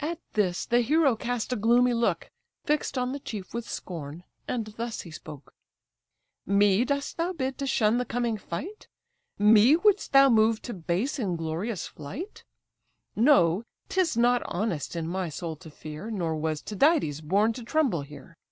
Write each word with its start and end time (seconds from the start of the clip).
At 0.00 0.18
this 0.32 0.66
the 0.66 0.80
hero 0.80 1.14
cast 1.14 1.52
a 1.52 1.54
gloomy 1.56 1.94
look, 1.94 2.32
Fix'd 2.64 2.98
on 2.98 3.12
the 3.12 3.20
chief 3.20 3.54
with 3.54 3.70
scorn; 3.70 4.24
and 4.48 4.66
thus 4.76 5.02
he 5.02 5.12
spoke: 5.12 5.54
"Me 6.44 6.84
dost 6.84 7.16
thou 7.16 7.32
bid 7.32 7.58
to 7.58 7.66
shun 7.68 7.96
the 7.98 8.04
coming 8.04 8.36
fight? 8.36 8.88
Me 9.38 9.76
wouldst 9.76 10.10
thou 10.12 10.28
move 10.28 10.60
to 10.62 10.74
base, 10.74 11.16
inglorious 11.16 11.86
flight? 11.86 12.42
Know, 13.14 13.62
'tis 13.88 14.16
not 14.16 14.42
honest 14.46 14.96
in 14.96 15.06
my 15.06 15.28
soul 15.28 15.54
to 15.54 15.70
fear, 15.70 16.10
Nor 16.10 16.34
was 16.38 16.60
Tydides 16.60 17.20
born 17.20 17.52
to 17.52 17.62
tremble 17.62 18.02
here. 18.02 18.36